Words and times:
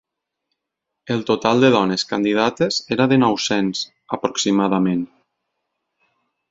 El 1.15 1.21
total 1.31 1.61
de 1.65 1.69
dones 1.75 2.07
candidates 2.13 2.81
era 2.97 3.09
de 3.13 3.21
nou-cents, 3.27 3.85
aproximadament. 4.19 5.07